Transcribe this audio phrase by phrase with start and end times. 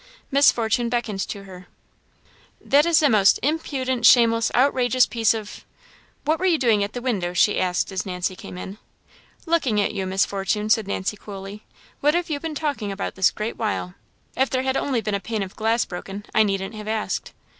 [0.31, 1.67] Miss Fortune beckoned to her.
[2.59, 5.63] "That is the most impudent, shameless, outrageous piece of.
[6.25, 8.79] What were you doing at the window?" said she as Nancy came in.
[9.45, 11.65] "Looking at you, Miss Fortune," said Nancy coolly.
[11.99, 13.93] "What have you been talking about, this great while?
[14.35, 17.33] If there had only been a pane of glass broken, I needn't have asked."